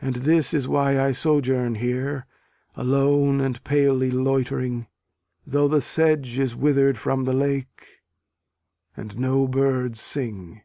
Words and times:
And 0.00 0.14
this 0.14 0.54
is 0.54 0.66
why 0.68 0.98
I 0.98 1.12
sojourn 1.12 1.74
here 1.74 2.24
Alone 2.76 3.42
and 3.42 3.62
palely 3.62 4.10
loitering, 4.10 4.86
Though 5.46 5.68
the 5.68 5.82
sedge 5.82 6.38
is 6.38 6.56
wither'd 6.56 6.96
from 6.96 7.26
the 7.26 7.34
lake, 7.34 8.00
And 8.96 9.18
no 9.18 9.46
birds 9.46 10.00
sing. 10.00 10.62